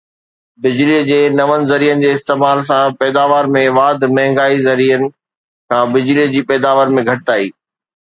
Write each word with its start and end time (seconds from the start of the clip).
بجلي 0.61 0.95
جي 1.09 1.17
نون 1.39 1.59
ذريعن 1.71 1.99
جي 2.05 2.09
استعمال 2.15 2.57
سان 2.71 2.87
پيداوار 3.03 3.45
۾ 3.59 3.63
واڌ 3.77 3.97
مهانگي 4.17 4.61
ذريعن 4.67 5.03
کان 5.69 5.85
بجلي 5.97 6.29
جي 6.37 6.47
پيداوار 6.51 7.01
۾ 7.01 7.09
گهٽتائي 7.09 7.59